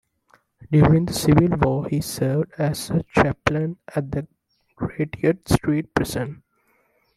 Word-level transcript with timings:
During 0.71 1.05
the 1.05 1.13
Civil 1.13 1.49
War, 1.59 1.85
he 1.87 2.01
served 2.01 2.53
as 2.57 2.89
a 2.89 3.03
chaplain 3.13 3.77
at 3.95 4.09
the 4.09 4.27
Gratiot 4.75 5.47
Street 5.47 5.93
Prison. 5.93 6.41